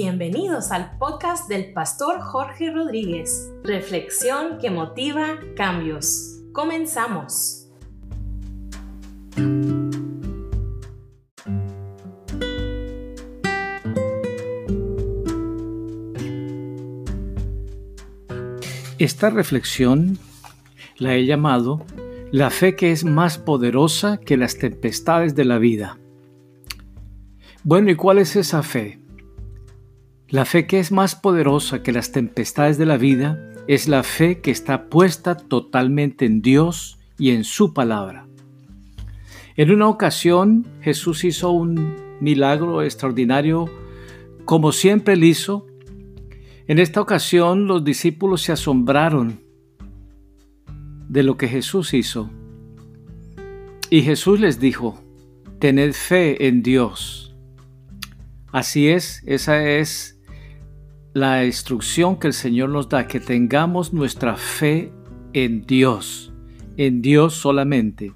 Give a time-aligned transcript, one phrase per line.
[0.00, 3.50] Bienvenidos al podcast del pastor Jorge Rodríguez.
[3.64, 6.38] Reflexión que motiva cambios.
[6.52, 7.68] Comenzamos.
[19.00, 20.16] Esta reflexión
[20.98, 21.84] la he llamado
[22.30, 25.98] La fe que es más poderosa que las tempestades de la vida.
[27.64, 29.00] Bueno, ¿y cuál es esa fe?
[30.30, 34.42] La fe que es más poderosa que las tempestades de la vida es la fe
[34.42, 38.26] que está puesta totalmente en Dios y en su palabra.
[39.56, 43.70] En una ocasión Jesús hizo un milagro extraordinario
[44.44, 45.66] como siempre lo hizo.
[46.66, 49.40] En esta ocasión los discípulos se asombraron
[51.08, 52.28] de lo que Jesús hizo.
[53.88, 55.02] Y Jesús les dijo,
[55.58, 57.34] tened fe en Dios.
[58.52, 60.17] Así es, esa es
[61.14, 64.92] la instrucción que el Señor nos da, que tengamos nuestra fe
[65.32, 66.32] en Dios,
[66.76, 68.12] en Dios solamente.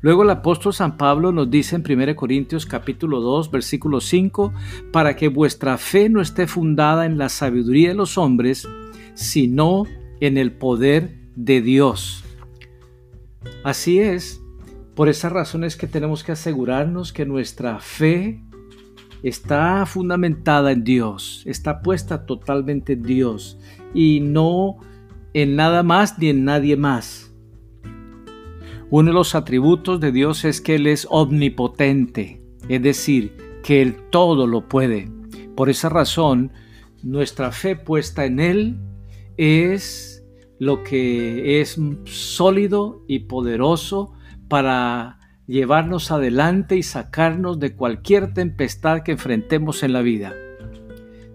[0.00, 4.52] Luego el apóstol San Pablo nos dice en 1 Corintios capítulo 2 versículo 5,
[4.90, 8.68] para que vuestra fe no esté fundada en la sabiduría de los hombres,
[9.14, 9.84] sino
[10.20, 12.24] en el poder de Dios.
[13.64, 14.40] Así es,
[14.94, 18.42] por esas razones que tenemos que asegurarnos que nuestra fe
[19.22, 23.58] está fundamentada en Dios, está puesta totalmente en Dios
[23.94, 24.78] y no
[25.34, 27.32] en nada más ni en nadie más.
[28.90, 33.96] Uno de los atributos de Dios es que Él es omnipotente, es decir, que Él
[34.10, 35.08] todo lo puede.
[35.56, 36.52] Por esa razón,
[37.02, 38.78] nuestra fe puesta en Él
[39.36, 40.24] es
[40.58, 44.12] lo que es sólido y poderoso
[44.48, 50.34] para llevarnos adelante y sacarnos de cualquier tempestad que enfrentemos en la vida.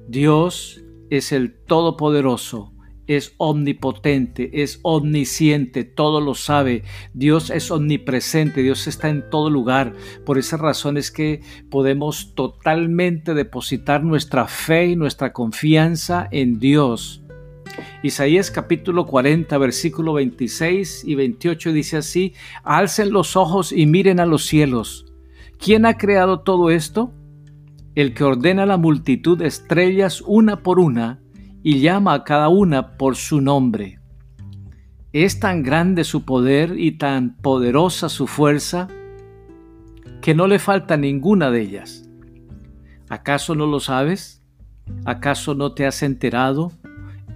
[0.08, 2.74] Dios es el Todopoderoso,
[3.08, 6.84] es omnipotente, es omnisciente, todo lo sabe.
[7.14, 9.94] Dios es omnipresente, Dios está en todo lugar.
[10.26, 17.24] Por esa razón es que podemos totalmente depositar nuestra fe y nuestra confianza en Dios.
[18.04, 22.34] Isaías capítulo 40, versículo 26 y 28 dice así,
[22.64, 25.06] alcen los ojos y miren a los cielos.
[25.60, 27.12] ¿Quién ha creado todo esto?
[27.96, 31.20] El que ordena la multitud de estrellas una por una
[31.64, 34.00] y llama a cada una por su nombre.
[35.14, 38.88] Es tan grande su poder y tan poderosa su fuerza
[40.22, 42.08] que no le falta ninguna de ellas.
[43.10, 44.44] ¿Acaso no lo sabes?
[45.06, 46.72] ¿Acaso no te has enterado?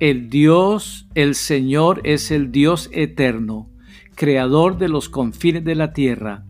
[0.01, 3.69] El Dios, el Señor es el Dios eterno,
[4.15, 6.43] creador de los confines de la tierra.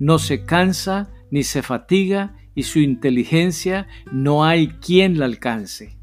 [0.00, 5.96] No se cansa ni se fatiga y su inteligencia no hay quien la alcance.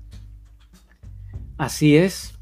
[1.57, 2.39] Así es.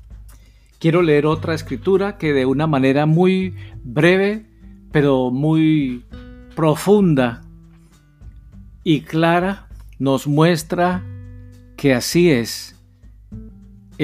[0.77, 4.45] Quiero leer otra escritura que de una manera muy breve,
[4.91, 6.05] pero muy
[6.55, 7.41] profunda
[8.83, 9.67] y clara
[9.97, 11.03] nos muestra
[11.77, 12.77] que así es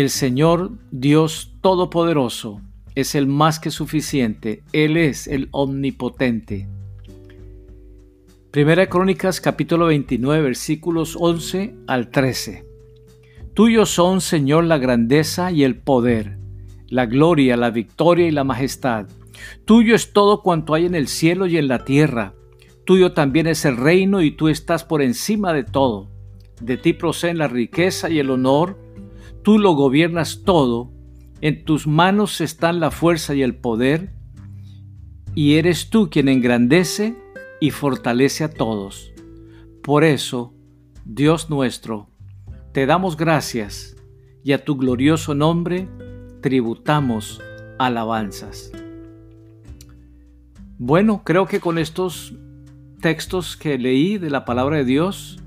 [0.02, 2.62] el Señor Dios Todopoderoso
[2.94, 6.70] es el más que suficiente, Él es el omnipotente.
[8.52, 12.64] Primera Crónicas capítulo 29 versículos 11 al 13.
[13.56, 16.38] Tuyo son, Señor, la grandeza y el poder,
[16.90, 19.08] la gloria, la victoria y la majestad.
[19.66, 22.36] Tuyo es todo cuanto hay en el cielo y en la tierra.
[22.86, 26.12] Tuyo también es el reino y tú estás por encima de todo.
[26.62, 28.78] De ti proceden la riqueza y el honor,
[29.48, 30.92] Tú lo gobiernas todo,
[31.40, 34.12] en tus manos están la fuerza y el poder,
[35.36, 37.16] y eres tú quien engrandece
[37.62, 39.14] y fortalece a todos.
[39.84, 40.54] Por eso,
[41.06, 42.10] Dios nuestro,
[42.74, 43.96] te damos gracias
[44.44, 45.88] y a tu glorioso nombre
[46.42, 47.42] tributamos
[47.80, 48.74] alabanzas.
[50.78, 52.36] Bueno, creo que con estos
[53.00, 55.40] textos que leí de la palabra de Dios,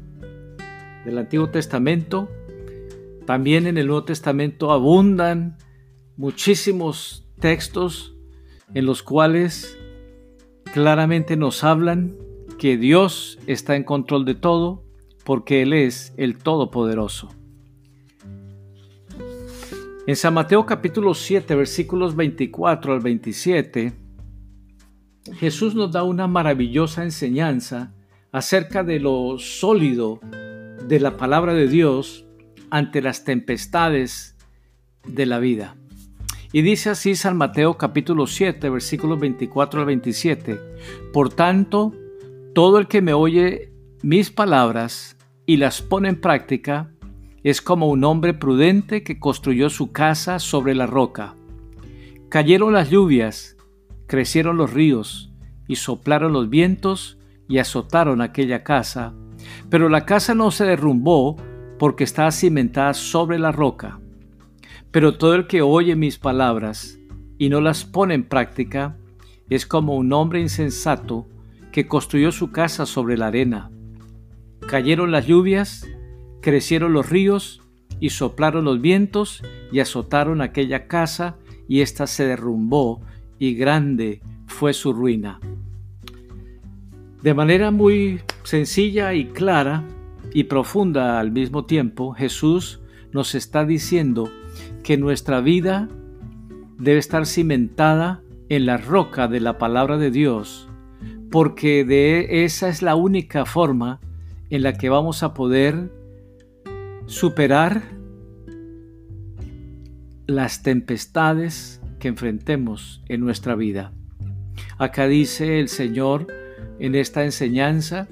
[1.04, 2.30] del Antiguo Testamento,
[3.30, 5.56] también en el Nuevo Testamento abundan
[6.16, 8.16] muchísimos textos
[8.74, 9.78] en los cuales
[10.72, 12.16] claramente nos hablan
[12.58, 14.82] que Dios está en control de todo
[15.24, 17.28] porque Él es el Todopoderoso.
[20.08, 23.92] En San Mateo capítulo 7 versículos 24 al 27,
[25.34, 27.94] Jesús nos da una maravillosa enseñanza
[28.32, 30.18] acerca de lo sólido
[30.88, 32.26] de la palabra de Dios
[32.70, 34.36] ante las tempestades
[35.06, 35.76] de la vida.
[36.52, 40.58] Y dice así San Mateo capítulo 7 versículos 24 al 27.
[41.12, 41.94] Por tanto,
[42.54, 43.72] todo el que me oye
[44.02, 46.90] mis palabras y las pone en práctica,
[47.42, 51.34] es como un hombre prudente que construyó su casa sobre la roca.
[52.28, 53.56] Cayeron las lluvias,
[54.06, 55.30] crecieron los ríos,
[55.70, 57.16] y soplaron los vientos
[57.48, 59.14] y azotaron aquella casa,
[59.68, 61.36] pero la casa no se derrumbó
[61.80, 64.00] porque está cimentada sobre la roca.
[64.90, 66.98] Pero todo el que oye mis palabras
[67.38, 68.98] y no las pone en práctica
[69.48, 71.26] es como un hombre insensato
[71.72, 73.70] que construyó su casa sobre la arena.
[74.66, 75.88] Cayeron las lluvias,
[76.42, 77.62] crecieron los ríos
[77.98, 79.42] y soplaron los vientos
[79.72, 83.00] y azotaron aquella casa y ésta se derrumbó
[83.38, 85.40] y grande fue su ruina.
[87.22, 89.82] De manera muy sencilla y clara
[90.32, 92.80] y profunda al mismo tiempo, Jesús
[93.12, 94.30] nos está diciendo
[94.82, 95.88] que nuestra vida
[96.78, 100.68] debe estar cimentada en la roca de la palabra de Dios,
[101.30, 104.00] porque de esa es la única forma
[104.50, 105.92] en la que vamos a poder
[107.06, 107.82] superar
[110.26, 113.92] las tempestades que enfrentemos en nuestra vida.
[114.78, 116.26] Acá dice el Señor
[116.78, 118.08] en esta enseñanza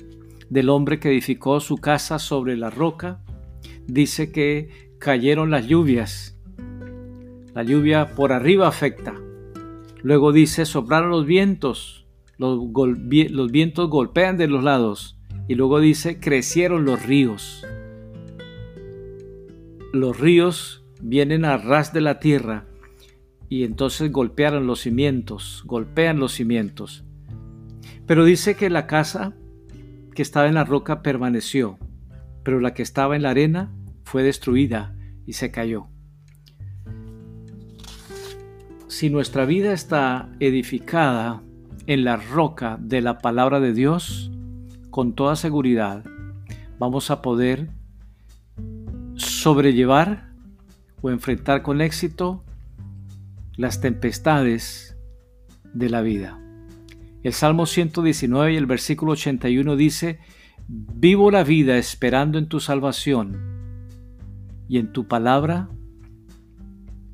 [0.51, 3.21] del hombre que edificó su casa sobre la roca,
[3.87, 6.39] dice que cayeron las lluvias.
[7.55, 9.15] La lluvia por arriba afecta.
[10.03, 12.07] Luego dice, soplaron los vientos,
[12.37, 12.61] los,
[13.31, 15.19] los vientos golpean de los lados.
[15.49, 17.67] Y luego dice, crecieron los ríos
[19.93, 22.67] los ríos vienen a ras de la tierra
[23.49, 27.05] y entonces golpearon los cimientos, golpean los cimientos.
[28.07, 29.35] Pero dice que la casa
[30.19, 31.79] que estaba en la roca permaneció,
[32.43, 33.73] pero la que estaba en la arena
[34.03, 35.87] fue destruida y se cayó.
[38.89, 41.41] Si nuestra vida está edificada
[41.87, 44.33] en la roca de la palabra de Dios,
[44.91, 46.03] con toda seguridad
[46.81, 47.71] vamos a poder
[49.15, 50.33] sobrellevar
[51.01, 52.43] o enfrentar con éxito
[53.55, 54.97] las tempestades
[55.75, 56.41] de la vida.
[57.23, 60.21] El Salmo 119 y el versículo 81 dice,
[60.69, 63.37] Vivo la vida esperando en tu salvación
[64.69, 65.69] y en tu palabra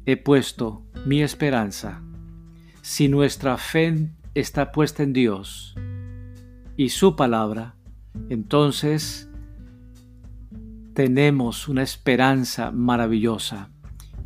[0.05, 2.03] he puesto mi esperanza.
[2.83, 5.75] Si nuestra fe está puesta en Dios
[6.77, 7.77] y su palabra,
[8.29, 9.31] entonces
[10.93, 13.71] tenemos una esperanza maravillosa,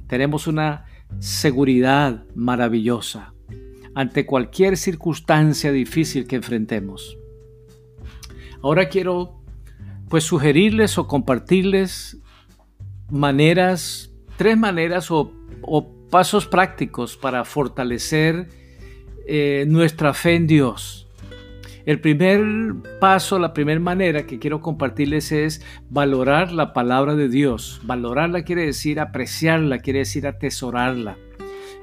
[0.08, 0.86] tenemos una
[1.20, 3.32] seguridad maravillosa
[3.98, 7.18] ante cualquier circunstancia difícil que enfrentemos.
[8.62, 9.42] Ahora quiero
[10.08, 12.16] pues sugerirles o compartirles
[13.10, 15.32] maneras, tres maneras o,
[16.10, 18.48] pasos prácticos para fortalecer
[19.26, 21.08] eh, nuestra fe en Dios
[21.88, 22.42] el primer
[23.00, 27.80] paso, la primera manera que quiero compartirles es valorar la palabra de Dios.
[27.82, 31.16] Valorarla quiere decir apreciarla, quiere decir atesorarla.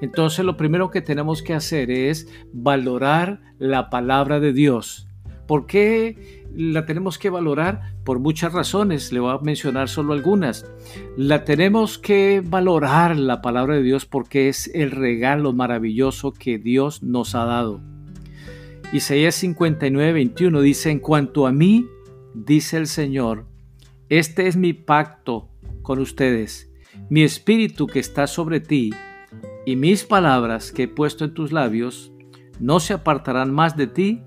[0.01, 5.07] Entonces lo primero que tenemos que hacer es valorar la palabra de Dios.
[5.47, 7.93] ¿Por qué la tenemos que valorar?
[8.03, 10.65] Por muchas razones, le voy a mencionar solo algunas.
[11.17, 17.03] La tenemos que valorar la palabra de Dios porque es el regalo maravilloso que Dios
[17.03, 17.81] nos ha dado.
[18.91, 21.87] Isaías 59, 21 dice, en cuanto a mí,
[22.33, 23.45] dice el Señor,
[24.09, 25.49] este es mi pacto
[25.81, 26.71] con ustedes,
[27.09, 28.93] mi espíritu que está sobre ti
[29.65, 32.11] y mis palabras que he puesto en tus labios,
[32.59, 34.21] no se apartarán más de ti,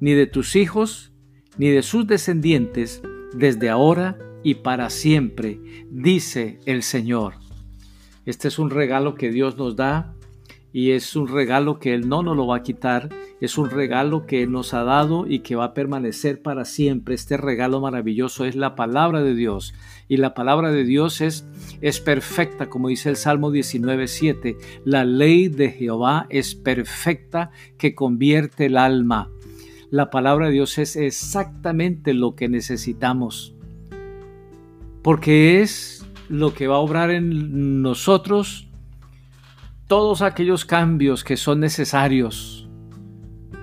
[0.00, 1.12] ni de tus hijos,
[1.58, 3.02] ni de sus descendientes,
[3.34, 5.60] desde ahora y para siempre,
[5.90, 7.34] dice el Señor.
[8.24, 10.14] Este es un regalo que Dios nos da
[10.72, 13.10] y es un regalo que Él no nos lo va a quitar,
[13.40, 17.14] es un regalo que Él nos ha dado y que va a permanecer para siempre.
[17.14, 19.74] Este regalo maravilloso es la palabra de Dios
[20.08, 21.46] y la palabra de Dios es,
[21.80, 28.66] es perfecta, como dice el Salmo 19.7, la ley de Jehová es perfecta que convierte
[28.66, 29.30] el alma.
[29.90, 33.54] La palabra de Dios es exactamente lo que necesitamos,
[35.02, 38.71] porque es lo que va a obrar en nosotros
[39.86, 42.68] todos aquellos cambios que son necesarios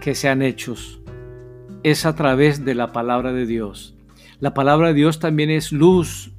[0.01, 1.01] que sean hechos
[1.83, 3.95] es a través de la palabra de Dios.
[4.39, 6.31] La palabra de Dios también es luz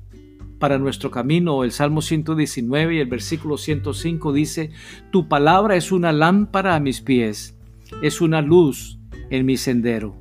[0.59, 1.65] para nuestro camino.
[1.65, 4.71] El Salmo 119 y el versículo 105 dice,
[5.11, 7.59] Tu palabra es una lámpara a mis pies,
[8.03, 8.99] es una luz
[9.31, 10.17] en mi sendero.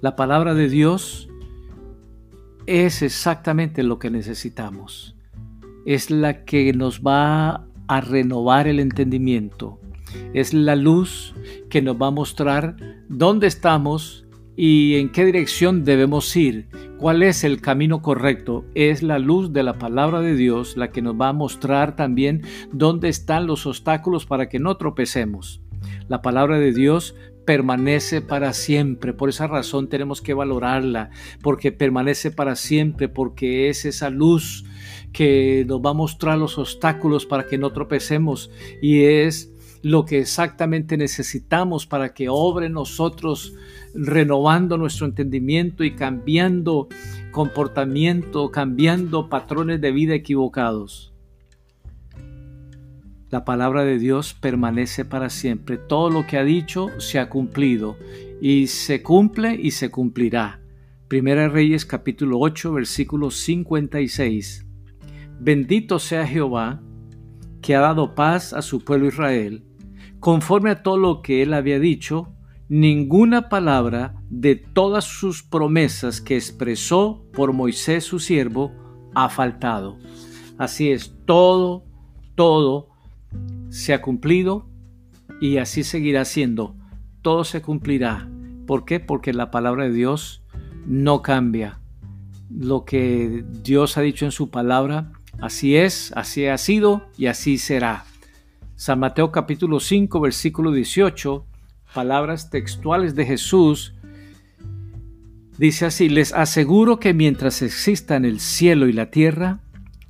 [0.00, 1.28] La palabra de Dios
[2.66, 5.11] es exactamente lo que necesitamos
[5.86, 9.78] es la que nos va a renovar el entendimiento.
[10.34, 11.34] Es la luz
[11.70, 12.76] que nos va a mostrar
[13.08, 16.68] dónde estamos y en qué dirección debemos ir.
[16.98, 18.64] ¿Cuál es el camino correcto?
[18.74, 22.42] Es la luz de la palabra de Dios la que nos va a mostrar también
[22.72, 25.62] dónde están los obstáculos para que no tropecemos.
[26.08, 29.12] La palabra de Dios permanece para siempre.
[29.12, 31.10] Por esa razón tenemos que valorarla,
[31.42, 34.64] porque permanece para siempre, porque es esa luz
[35.12, 38.50] que nos va a mostrar los obstáculos para que no tropecemos
[38.80, 39.52] y es
[39.82, 43.54] lo que exactamente necesitamos para que obre nosotros,
[43.94, 46.88] renovando nuestro entendimiento y cambiando
[47.32, 51.12] comportamiento, cambiando patrones de vida equivocados.
[53.30, 55.78] La palabra de Dios permanece para siempre.
[55.78, 57.96] Todo lo que ha dicho se ha cumplido
[58.40, 60.60] y se cumple y se cumplirá.
[61.08, 64.66] Primera Reyes capítulo 8 versículo 56.
[65.44, 66.80] Bendito sea Jehová,
[67.62, 69.64] que ha dado paz a su pueblo Israel.
[70.20, 72.32] Conforme a todo lo que él había dicho,
[72.68, 78.70] ninguna palabra de todas sus promesas que expresó por Moisés su siervo
[79.16, 79.98] ha faltado.
[80.58, 81.86] Así es, todo,
[82.36, 82.90] todo
[83.68, 84.68] se ha cumplido
[85.40, 86.76] y así seguirá siendo.
[87.20, 88.30] Todo se cumplirá.
[88.64, 89.00] ¿Por qué?
[89.00, 90.44] Porque la palabra de Dios
[90.86, 91.80] no cambia.
[92.48, 95.10] Lo que Dios ha dicho en su palabra,
[95.40, 98.04] así es, así ha sido y así será.
[98.76, 101.46] San Mateo capítulo 5, versículo 18,
[101.94, 103.94] palabras textuales de Jesús,
[105.58, 109.60] dice así, les aseguro que mientras existan el cielo y la tierra,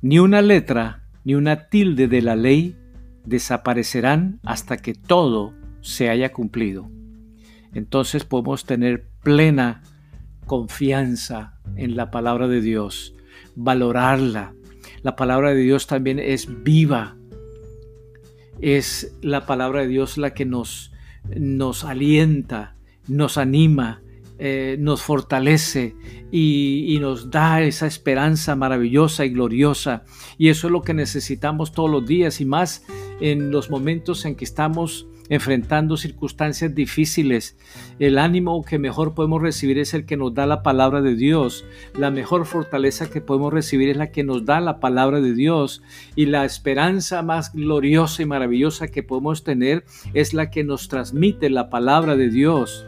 [0.01, 2.75] ni una letra ni una tilde de la ley
[3.25, 6.89] desaparecerán hasta que todo se haya cumplido.
[7.73, 9.83] Entonces podemos tener plena
[10.45, 13.15] confianza en la palabra de Dios,
[13.55, 14.53] valorarla.
[15.03, 17.17] La palabra de Dios también es viva.
[18.61, 20.91] Es la palabra de Dios la que nos,
[21.35, 24.01] nos alienta, nos anima,
[24.39, 25.95] eh, nos fortalece
[26.31, 30.05] y, y, nos da esa esperanza maravillosa y gloriosa.
[30.37, 32.85] Y eso es lo que necesitamos todos los días y más
[33.19, 37.57] en los momentos en que estamos enfrentando circunstancias difíciles.
[37.99, 41.65] El ánimo que mejor podemos recibir es el que nos da la palabra de Dios.
[41.97, 45.81] La mejor fortaleza que podemos recibir es la que nos da la palabra de Dios.
[46.15, 51.49] Y la esperanza más gloriosa y maravillosa que podemos tener es la que nos transmite
[51.49, 52.85] la palabra de Dios.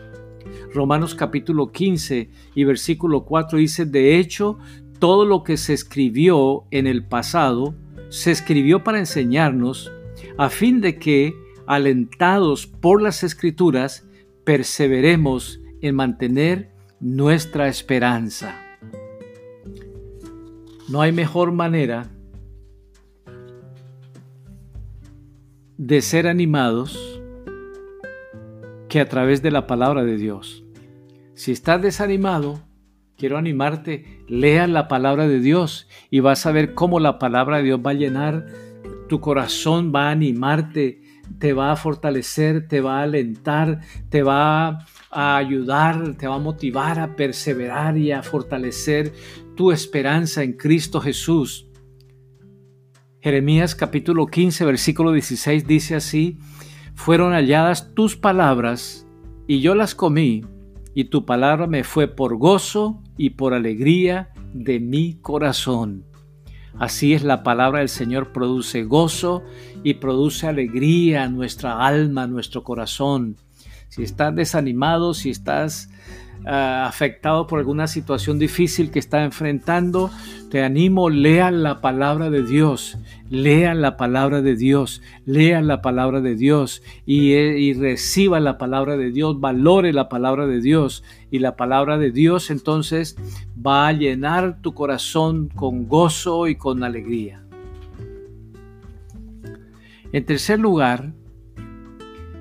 [0.74, 4.58] Romanos capítulo 15 y versículo 4 dice, de hecho,
[5.00, 7.76] todo lo que se escribió en el pasado
[8.10, 9.92] se escribió para enseñarnos
[10.38, 11.34] a fin de que,
[11.68, 14.08] alentados por las escrituras,
[14.44, 18.62] perseveremos en mantener nuestra esperanza.
[20.88, 22.12] No hay mejor manera
[25.78, 27.22] de ser animados
[28.88, 30.64] que a través de la palabra de Dios.
[31.34, 32.62] Si estás desanimado,
[33.18, 37.64] quiero animarte, lea la palabra de Dios y vas a ver cómo la palabra de
[37.64, 38.46] Dios va a llenar
[39.10, 41.02] tu corazón, va a animarte,
[41.40, 46.40] te va a fortalecer, te va a alentar, te va a ayudar, te va a
[46.40, 49.14] motivar a perseverar y a fortalecer
[49.56, 51.68] tu esperanza en Cristo Jesús.
[53.22, 56.38] Jeremías capítulo 15 versículo 16 dice así,
[56.94, 59.08] fueron halladas tus palabras
[59.48, 60.44] y yo las comí
[60.94, 66.06] y tu palabra me fue por gozo y por alegría de mi corazón.
[66.80, 69.44] Así es la palabra del Señor, produce gozo
[69.84, 73.38] y produce alegría a nuestra alma, a nuestro corazón.
[73.90, 75.90] Si estás desanimado, si estás
[76.48, 80.12] Ah, afectado por alguna situación difícil que está enfrentando,
[80.52, 83.00] te animo, lea la palabra de Dios,
[83.32, 88.60] lea la palabra de Dios, lea la palabra de Dios y, eh, y reciba la
[88.60, 93.16] palabra de Dios, valore la palabra de Dios y la palabra de Dios entonces
[93.66, 97.44] va a llenar tu corazón con gozo y con alegría.
[100.12, 101.14] En tercer lugar,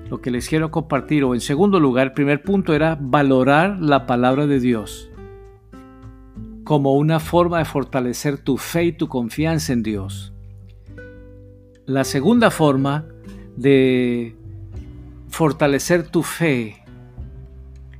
[0.09, 4.05] lo que les quiero compartir, o en segundo lugar, el primer punto era valorar la
[4.05, 5.09] palabra de Dios
[6.65, 10.33] como una forma de fortalecer tu fe y tu confianza en Dios.
[11.85, 13.05] La segunda forma
[13.55, 14.35] de
[15.29, 16.83] fortalecer tu fe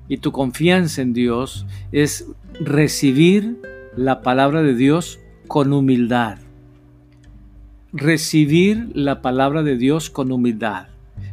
[0.07, 2.27] y tu confianza en Dios es
[2.59, 3.57] recibir
[3.95, 6.39] la palabra de Dios con humildad.
[7.91, 10.87] Recibir la palabra de Dios con humildad.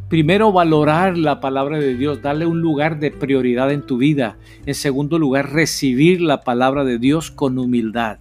[0.09, 4.37] Primero, valorar la palabra de Dios, darle un lugar de prioridad en tu vida.
[4.67, 8.19] En segundo lugar, recibir la palabra de Dios con humildad.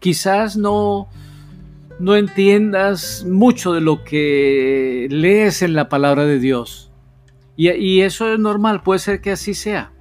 [0.00, 1.08] Quizás no,
[2.00, 6.90] no entiendas mucho de lo que lees en la palabra de Dios.
[7.56, 9.92] Y, y eso es normal, puede ser que así sea.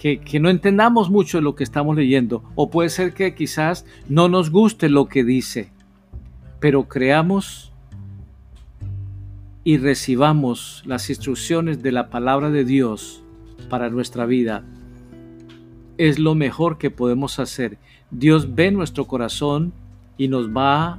[0.00, 4.50] Que, no entendamos mucho lo que estamos leyendo, o puede ser que quizás no nos
[4.50, 5.70] guste lo que dice,
[6.58, 7.70] pero creamos
[9.62, 13.22] y recibamos las instrucciones de la palabra de Dios
[13.68, 14.64] para nuestra vida.
[15.98, 17.76] Es lo mejor que podemos hacer.
[18.10, 19.74] Dios ve nuestro corazón
[20.16, 20.98] y nos va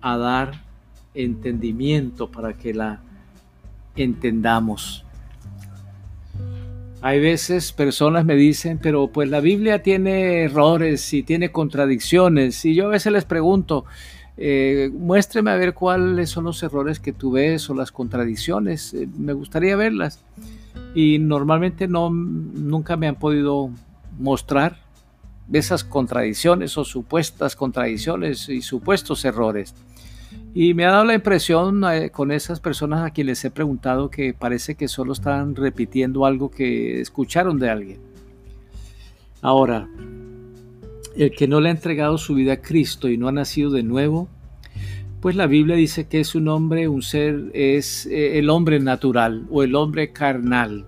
[0.00, 0.64] a dar
[1.14, 3.00] entendimiento para que la
[3.94, 5.03] entendamos.
[7.06, 12.64] Hay veces personas me dicen, pero pues la Biblia tiene errores y tiene contradicciones.
[12.64, 13.84] Y yo a veces les pregunto,
[14.38, 18.94] eh, muéstreme a ver cuáles son los errores que tú ves o las contradicciones.
[18.94, 20.24] Eh, me gustaría verlas.
[20.94, 23.68] Y normalmente no, nunca me han podido
[24.18, 24.78] mostrar
[25.52, 29.74] esas contradicciones o supuestas contradicciones y supuestos errores.
[30.54, 34.34] Y me ha dado la impresión eh, con esas personas a quienes he preguntado que
[34.34, 37.98] parece que solo están repitiendo algo que escucharon de alguien.
[39.42, 39.88] Ahora,
[41.16, 43.82] el que no le ha entregado su vida a Cristo y no ha nacido de
[43.82, 44.28] nuevo,
[45.20, 49.46] pues la Biblia dice que es un hombre, un ser, es eh, el hombre natural
[49.50, 50.86] o el hombre carnal.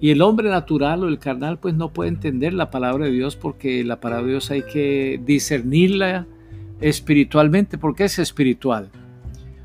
[0.00, 3.34] Y el hombre natural o el carnal pues no puede entender la palabra de Dios
[3.34, 6.26] porque la palabra de Dios hay que discernirla
[6.80, 8.90] espiritualmente, porque es espiritual.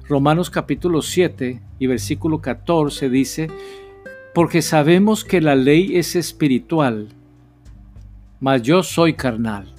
[0.08, 3.50] Romanos capítulo 7 y versículo 14 dice,
[4.34, 7.10] porque sabemos que la ley es espiritual,
[8.40, 9.74] mas yo soy carnal.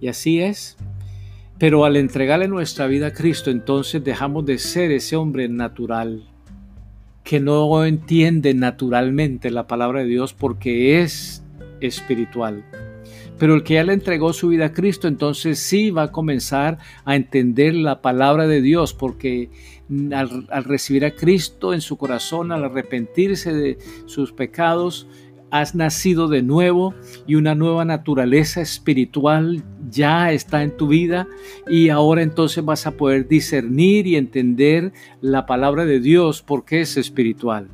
[0.00, 0.76] Y así es.
[1.58, 6.22] Pero al entregarle nuestra vida a Cristo, entonces dejamos de ser ese hombre natural,
[7.24, 11.42] que no entiende naturalmente la palabra de Dios porque es
[11.80, 12.64] espiritual.
[13.38, 16.78] Pero el que ya le entregó su vida a Cristo, entonces sí va a comenzar
[17.04, 19.50] a entender la palabra de Dios, porque
[20.12, 25.06] al, recibir a Cristo en su corazón, al arrepentirse de sus pecados,
[25.50, 26.94] has nacido de nuevo
[27.26, 31.26] y una nueva naturaleza espiritual ya está en tu vida
[31.66, 36.98] y ahora entonces vas a poder discernir y entender la palabra de Dios porque es
[36.98, 37.68] espiritual.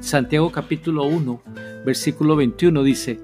[0.00, 1.40] Santiago capítulo 1,
[1.84, 3.20] versículo 21 dice,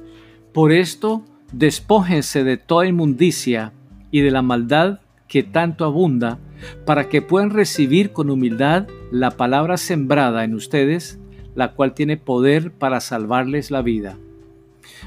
[0.53, 3.73] Por esto despójense de toda inmundicia
[4.11, 6.39] y de la maldad que tanto abunda,
[6.85, 11.19] para que puedan recibir con humildad la palabra sembrada en ustedes,
[11.55, 14.19] la cual tiene poder para salvarles la vida.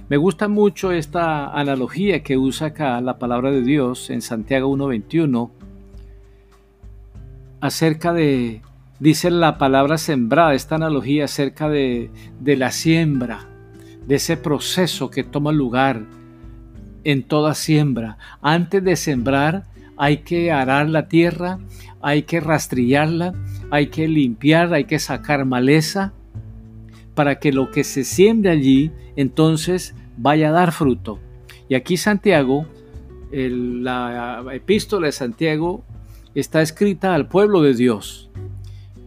[0.10, 5.52] Me gusta mucho esta analogía que usa acá la palabra de Dios en Santiago 1.21
[7.62, 8.62] acerca de
[9.04, 13.50] dice la palabra sembrada, esta analogía acerca de, de la siembra,
[14.08, 16.06] de ese proceso que toma lugar
[17.04, 18.18] en toda siembra.
[18.42, 19.66] Antes de sembrar
[19.98, 21.60] hay que arar la tierra,
[22.02, 23.34] hay que rastrillarla,
[23.72, 26.14] hay que limpiar, hay que sacar maleza
[27.14, 31.20] para que lo que se siembre allí entonces vaya a dar fruto.
[31.68, 32.68] Y aquí Santiago,
[33.34, 35.84] la epístola de Santiago
[36.36, 38.30] está escrita al pueblo de Dios,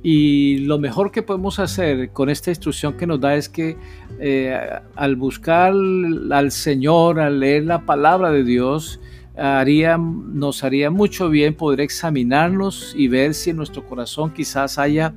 [0.02, 3.76] y lo mejor que podemos hacer con esta instrucción que nos da es que
[4.20, 4.58] eh,
[4.94, 9.00] al buscar al Señor, al leer la palabra de Dios,
[9.36, 15.12] nos haría mucho bien poder examinarnos y ver si en nuestro corazón quizás haya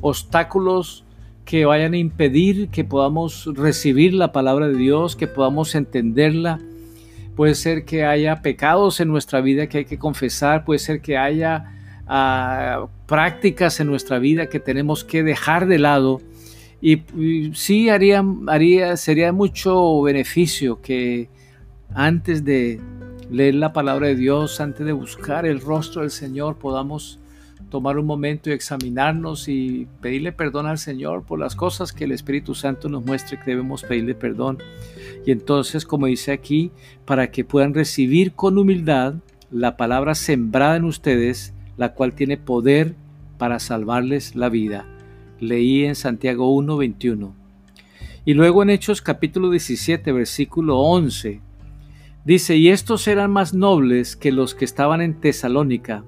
[0.00, 1.04] obstáculos
[1.44, 6.60] que vayan a impedir que podamos recibir la palabra de Dios, que podamos entenderla.
[7.34, 11.16] Puede ser que haya pecados en nuestra vida que hay que confesar, puede ser que
[11.16, 11.77] haya
[13.06, 16.20] prácticas en nuestra vida que tenemos que dejar de lado.
[16.80, 17.02] Y,
[17.54, 21.28] sí haría, haría, sería mucho beneficio que
[21.94, 22.80] antes de
[23.30, 27.18] leer la palabra de Dios, antes de buscar el rostro del Señor, podamos
[27.68, 32.12] tomar un momento y examinarnos y pedirle perdón al Señor por las cosas que el
[32.12, 34.58] Espíritu Santo nos muestre que debemos pedirle perdón.
[35.26, 36.70] Y entonces, como dice aquí,
[37.04, 39.16] para que puedan recibir con humildad
[39.50, 42.94] la palabra sembrada en ustedes, la cual tiene poder
[43.38, 44.86] para salvarles la vida.
[45.40, 47.34] Leí en Santiago 1:21.
[48.26, 51.40] Y luego en Hechos capítulo 17, versículo 11,
[52.26, 56.04] dice, y estos eran más nobles que los que estaban en Tesalónica,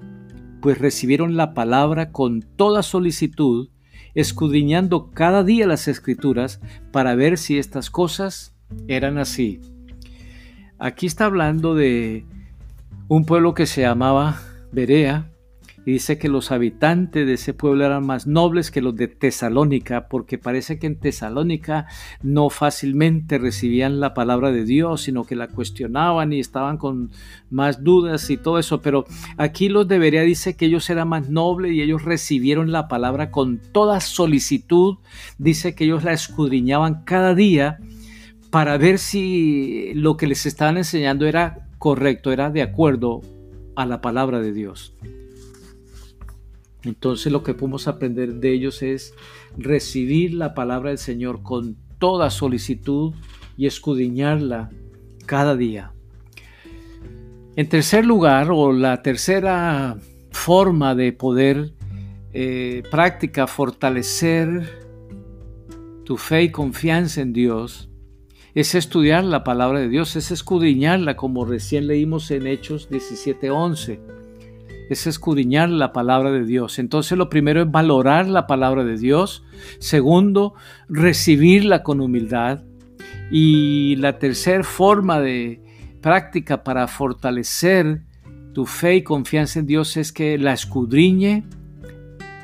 [0.61, 3.69] pues recibieron la palabra con toda solicitud,
[4.13, 8.53] escudriñando cada día las escrituras para ver si estas cosas
[8.87, 9.61] eran así.
[10.77, 12.25] Aquí está hablando de
[13.07, 15.30] un pueblo que se llamaba Berea,
[15.85, 20.07] y dice que los habitantes de ese pueblo eran más nobles que los de Tesalónica,
[20.09, 21.87] porque parece que en Tesalónica
[22.21, 27.09] no fácilmente recibían la palabra de Dios, sino que la cuestionaban y estaban con
[27.49, 28.81] más dudas y todo eso.
[28.81, 29.05] Pero
[29.37, 33.59] aquí los debería dice que ellos eran más nobles y ellos recibieron la palabra con
[33.71, 34.97] toda solicitud.
[35.39, 37.79] Dice que ellos la escudriñaban cada día
[38.51, 43.21] para ver si lo que les estaban enseñando era correcto, era de acuerdo
[43.75, 44.93] a la palabra de Dios.
[46.83, 49.13] Entonces lo que podemos aprender de ellos es
[49.57, 53.13] recibir la palabra del Señor con toda solicitud
[53.57, 54.71] y escudriñarla
[55.25, 55.93] cada día.
[57.55, 59.97] En tercer lugar, o la tercera
[60.31, 61.73] forma de poder
[62.33, 64.79] eh, práctica fortalecer
[66.05, 67.89] tu fe y confianza en Dios,
[68.55, 73.99] es estudiar la palabra de Dios, es escudriñarla como recién leímos en Hechos 17:11
[74.93, 76.77] es escudriñar la palabra de Dios.
[76.77, 79.45] Entonces lo primero es valorar la palabra de Dios.
[79.79, 80.53] Segundo,
[80.89, 82.63] recibirla con humildad.
[83.31, 85.61] Y la tercera forma de
[86.01, 88.01] práctica para fortalecer
[88.53, 91.45] tu fe y confianza en Dios es que la escudriñe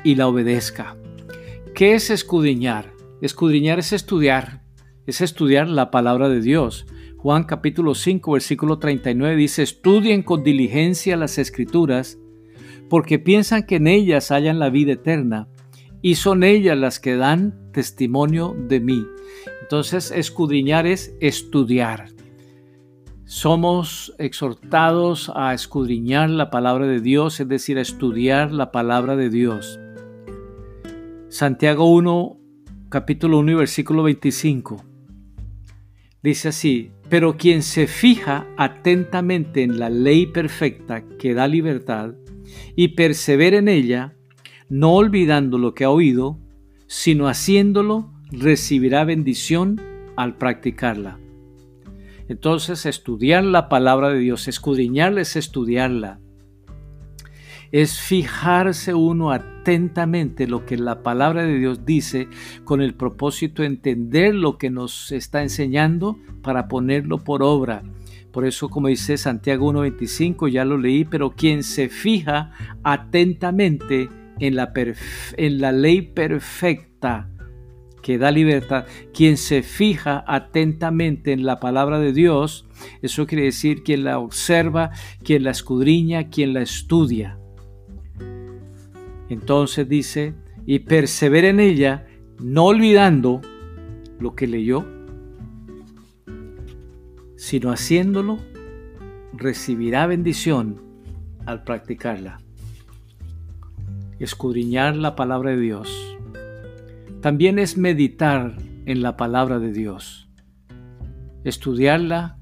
[0.02, 0.96] y la obedezca.
[1.74, 2.94] ¿Qué es escudriñar?
[3.20, 4.62] Escudriñar es estudiar,
[5.06, 6.86] es estudiar la palabra de Dios.
[7.18, 12.18] Juan capítulo 5 versículo 39 dice, estudien con diligencia las escrituras
[12.88, 15.48] porque piensan que en ellas hallan la vida eterna,
[16.00, 19.06] y son ellas las que dan testimonio de mí.
[19.62, 22.06] Entonces, escudriñar es estudiar.
[23.24, 29.28] Somos exhortados a escudriñar la palabra de Dios, es decir, a estudiar la palabra de
[29.28, 29.78] Dios.
[31.28, 32.38] Santiago 1,
[32.88, 34.82] capítulo 1 y versículo 25.
[36.22, 42.14] Dice así, pero quien se fija atentamente en la ley perfecta que da libertad,
[42.76, 44.14] y persevera en ella,
[44.68, 46.38] no olvidando lo que ha oído,
[46.86, 49.80] sino haciéndolo, recibirá bendición
[50.16, 51.18] al practicarla.
[52.28, 56.20] Entonces, estudiar la palabra de Dios, escudriñarla es estudiarla.
[57.72, 62.28] Es fijarse uno atentamente lo que la palabra de Dios dice
[62.64, 67.82] con el propósito de entender lo que nos está enseñando para ponerlo por obra
[68.38, 72.52] por eso, como dice Santiago 1.25, ya lo leí, pero quien se fija
[72.84, 74.72] atentamente en la,
[75.36, 77.28] en la ley perfecta
[78.00, 82.68] que da libertad, quien se fija atentamente en la palabra de Dios,
[83.02, 84.92] eso quiere decir quien la observa,
[85.24, 87.40] quien la escudriña, quien la estudia.
[89.28, 92.06] Entonces dice, y persevera en ella,
[92.38, 93.40] no olvidando
[94.20, 94.97] lo que leyó,
[97.38, 98.40] sino haciéndolo,
[99.32, 100.82] recibirá bendición
[101.46, 102.40] al practicarla.
[104.18, 106.18] Escudriñar la palabra de Dios.
[107.20, 110.28] También es meditar en la palabra de Dios.
[111.44, 112.38] Estudiarla,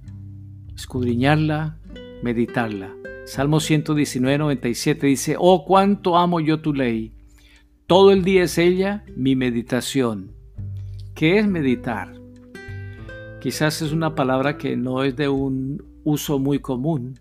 [0.74, 1.78] escudriñarla,
[2.22, 2.96] meditarla.
[3.26, 7.12] Salmo 119, 97 dice, Oh, cuánto amo yo tu ley.
[7.86, 10.32] Todo el día es ella mi meditación.
[11.14, 12.25] ¿Qué es meditar?
[13.46, 17.20] Quizás es una palabra que no es de un uso muy común,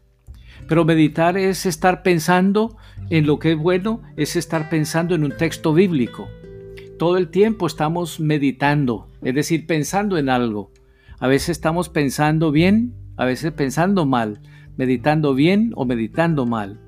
[0.68, 2.78] pero meditar es estar pensando
[3.12, 6.28] en lo que es bueno, es estar pensando en un texto bíblico.
[6.98, 10.72] Todo el tiempo estamos meditando, es decir, pensando en algo.
[11.20, 14.42] A veces estamos pensando bien, a veces pensando mal,
[14.78, 16.80] meditando bien o meditando mal.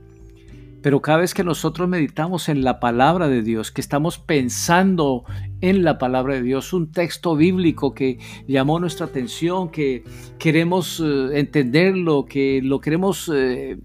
[0.82, 5.26] Pero cada vez que nosotros meditamos en la palabra de Dios, que estamos pensando
[5.62, 10.04] en la palabra de Dios, un texto bíblico que llamó nuestra atención, que
[10.38, 13.78] queremos eh, entenderlo, que lo queremos eh,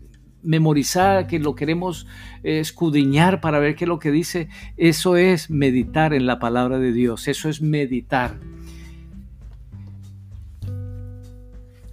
[0.43, 2.07] memorizar, que lo queremos
[2.43, 6.79] eh, escudriñar para ver qué es lo que dice, eso es meditar en la palabra
[6.79, 8.39] de Dios, eso es meditar.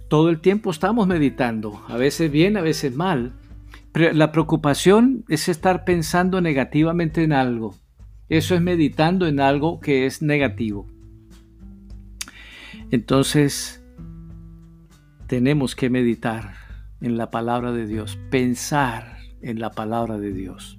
[0.08, 3.32] Todo el tiempo estamos meditando, a veces bien, a veces mal,
[3.94, 7.76] la preocupación es estar pensando negativamente en algo.
[8.30, 10.86] Eso es meditando en algo que es negativo.
[12.92, 13.84] Entonces,
[15.26, 16.54] tenemos que meditar
[17.00, 20.78] en la palabra de Dios, pensar en la palabra de Dios.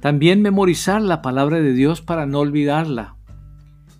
[0.00, 3.16] También memorizar la palabra de Dios para no olvidarla,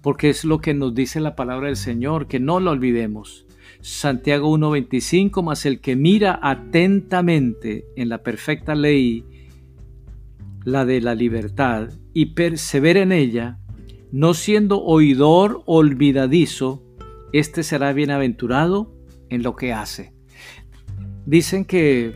[0.01, 3.47] porque es lo que nos dice la palabra del Señor, que no la olvidemos.
[3.81, 9.25] Santiago 1.25, más el que mira atentamente en la perfecta ley,
[10.64, 13.59] la de la libertad, y persevera en ella,
[14.11, 16.85] no siendo oidor olvidadizo,
[17.33, 18.94] éste será bienaventurado
[19.29, 20.14] en lo que hace.
[21.27, 22.14] Dicen que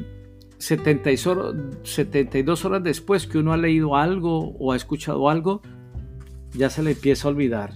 [0.59, 1.27] 72
[2.65, 5.61] horas después que uno ha leído algo o ha escuchado algo,
[6.57, 7.75] ya se le empieza a olvidar.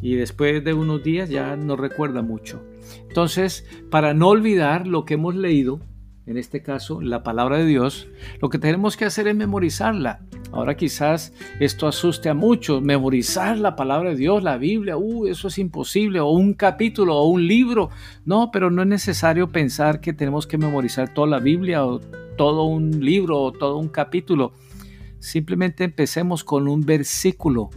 [0.00, 2.62] Y después de unos días ya no recuerda mucho.
[3.08, 5.80] Entonces, para no olvidar lo que hemos leído,
[6.26, 8.08] en este caso la palabra de Dios,
[8.40, 10.20] lo que tenemos que hacer es memorizarla.
[10.52, 15.48] Ahora quizás esto asuste a muchos, memorizar la palabra de Dios, la Biblia, uh, eso
[15.48, 17.90] es imposible, o un capítulo o un libro.
[18.24, 22.00] No, pero no es necesario pensar que tenemos que memorizar toda la Biblia o
[22.36, 24.52] todo un libro o todo un capítulo.
[25.18, 27.70] Simplemente empecemos con un versículo,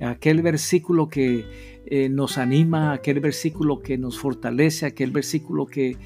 [0.00, 5.96] aquel versículo que eh, nos anima, aquel versículo que nos fortalece, aquel versículo que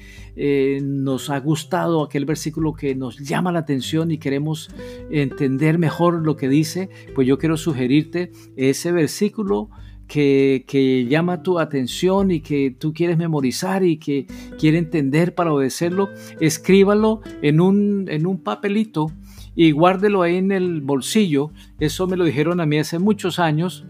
[0.41, 4.69] eh, nos ha gustado, aquel versículo que nos llama la atención y queremos
[5.11, 9.69] entender mejor lo que dice, pues yo quiero sugerirte ese versículo
[10.07, 15.51] que, que, llama tu atención y que tú quieres memorizar y que quiere entender para
[15.51, 16.07] obedecerlo,
[16.39, 19.11] escríbalo en un, en un papelito
[19.57, 21.51] y guárdelo ahí en el bolsillo.
[21.81, 23.83] Eso me lo dijeron a mí hace muchos años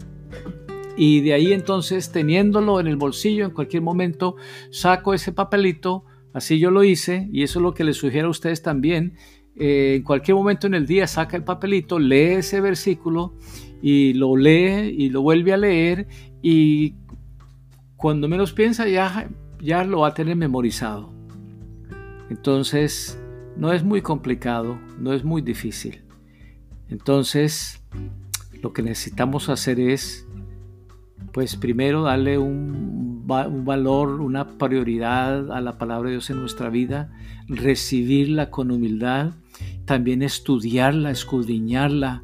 [0.96, 4.34] y de ahí entonces teniéndolo en el bolsillo en cualquier momento
[4.70, 8.30] saco ese papelito, así yo lo hice y eso es lo que les sugiero a
[8.30, 9.14] ustedes también.
[9.56, 13.34] Eh, en cualquier momento en el día saca el papelito, lee ese versículo
[13.82, 16.06] y lo lee y lo vuelve a leer
[16.42, 16.94] y
[17.96, 19.28] cuando menos piensa ya,
[19.60, 21.12] ya lo va a tener memorizado.
[22.30, 23.20] Entonces
[23.56, 26.04] no es muy complicado, no es muy difícil.
[26.88, 27.82] Entonces
[28.62, 30.26] lo que necesitamos hacer es
[31.32, 32.38] pues primero darle
[33.48, 37.12] un, valor, una prioridad a la palabra de Dios en nuestra vida,
[37.48, 39.32] recibirla con humildad,
[39.84, 42.22] también estudiarla, escudriñarla,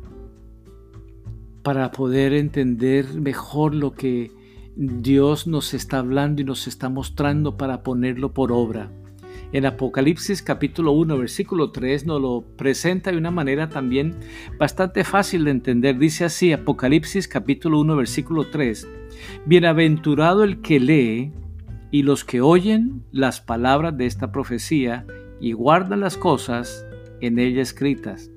[1.62, 4.30] para poder entender mejor lo que
[4.76, 8.90] Dios nos está hablando y nos está mostrando para ponerlo por obra.
[9.56, 14.14] En Apocalipsis capítulo 1, versículo 3 nos lo presenta de una manera también
[14.58, 15.96] bastante fácil de entender.
[15.96, 18.86] Dice así, Apocalipsis capítulo 1, versículo 3.
[19.46, 21.32] Bienaventurado el que lee
[21.90, 25.06] y los que oyen las palabras de esta profecía
[25.40, 26.84] y guardan las cosas
[27.22, 28.30] en ella escritas.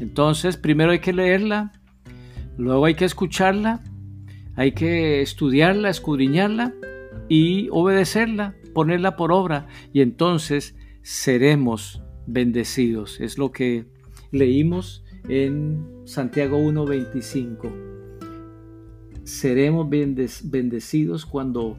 [0.00, 1.72] Entonces, primero hay que leerla,
[2.56, 3.82] luego hay que escucharla,
[4.56, 6.72] hay que estudiarla, escudriñarla
[7.28, 13.20] y obedecerla ponerla por obra y entonces seremos bendecidos.
[13.20, 13.86] Es lo que
[14.30, 17.72] leímos en Santiago 1.25.
[19.24, 21.78] Seremos bendecidos cuando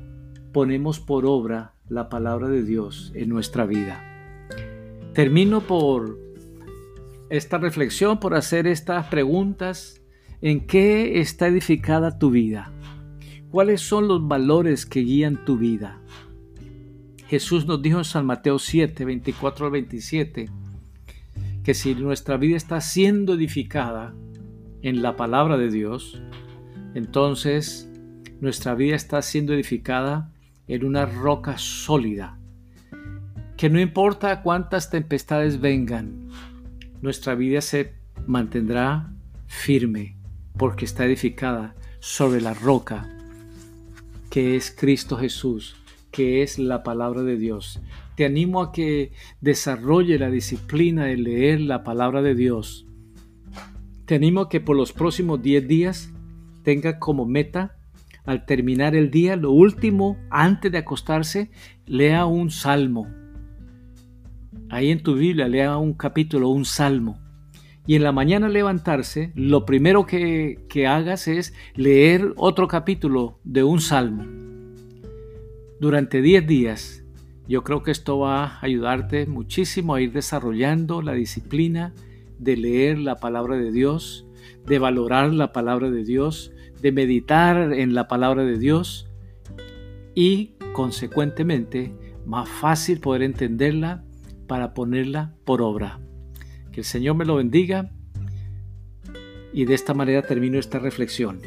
[0.52, 4.04] ponemos por obra la palabra de Dios en nuestra vida.
[5.14, 6.20] Termino por
[7.30, 10.02] esta reflexión, por hacer estas preguntas.
[10.42, 12.72] ¿En qué está edificada tu vida?
[13.50, 16.02] ¿Cuáles son los valores que guían tu vida?
[17.36, 20.50] Jesús nos dijo en San Mateo 7, 24 al 27,
[21.66, 24.14] que si nuestra vida está siendo edificada
[24.82, 26.24] en la palabra de Dios,
[26.94, 27.90] entonces
[28.40, 30.32] nuestra vida está siendo edificada
[30.70, 32.40] en una roca sólida,
[33.58, 36.30] que no importa cuántas tempestades vengan,
[37.02, 37.96] nuestra vida se
[38.28, 39.12] mantendrá
[39.46, 40.16] firme
[40.58, 43.10] porque está edificada sobre la roca
[44.30, 45.76] que es Cristo Jesús
[46.16, 47.82] que es la palabra de Dios.
[48.16, 52.88] Te animo a que desarrolle la disciplina de leer la palabra de Dios.
[54.06, 56.14] Te animo a que por los próximos 10 días
[56.64, 57.76] tenga como meta,
[58.24, 61.52] al terminar el día, lo último, antes de acostarse,
[61.86, 63.08] lea un salmo.
[64.70, 67.20] Ahí en tu Biblia lea un capítulo, un salmo.
[67.86, 73.66] Y en la mañana levantarse, lo primero que, que hagas es leer otro capítulo de
[73.66, 74.45] un salmo
[75.80, 77.04] durante 10 días.
[77.48, 81.94] Yo creo que esto va a ayudarte muchísimo a ir desarrollando la disciplina
[82.40, 84.26] de leer la palabra de Dios,
[84.66, 89.08] de valorar la palabra de Dios, de meditar en la palabra de Dios
[90.16, 91.94] y consecuentemente
[92.26, 94.04] más fácil poder entenderla
[94.48, 96.00] para ponerla por obra.
[96.72, 97.92] Que el Señor me lo bendiga
[99.54, 101.40] y de esta manera termino esta reflexión.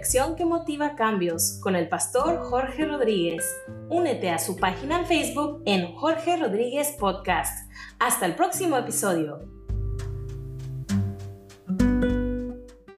[0.00, 3.44] Que motiva cambios con el pastor Jorge Rodríguez.
[3.90, 7.70] Únete a su página en Facebook en Jorge Rodríguez Podcast.
[7.98, 9.59] Hasta el próximo episodio.